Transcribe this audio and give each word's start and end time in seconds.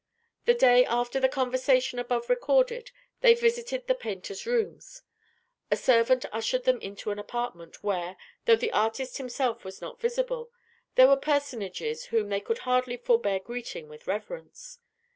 The 0.45 0.55
day 0.55 0.83
after 0.83 1.19
the 1.19 1.29
conversation 1.29 1.99
above 1.99 2.27
recorded, 2.27 2.89
they 3.19 3.35
visited 3.35 3.85
the 3.85 3.93
painter's 3.93 4.47
rooms. 4.47 5.03
A 5.69 5.75
servant 5.77 6.25
ushered 6.31 6.63
them 6.63 6.81
into 6.81 7.11
an 7.11 7.19
apartment, 7.19 7.83
where, 7.83 8.17
though 8.45 8.55
the 8.55 8.71
artist 8.73 9.19
himself 9.19 9.63
was 9.63 9.79
not 9.79 10.01
visible, 10.01 10.49
there 10.95 11.07
were 11.07 11.17
personages 11.17 12.05
whom 12.05 12.29
they 12.29 12.41
could 12.41 12.57
hardly 12.65 12.97
forbear 12.97 13.37
greeting 13.39 13.89
with 13.89 14.07
reverence. 14.07 14.79